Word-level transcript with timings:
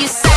you 0.00 0.06
say 0.06 0.27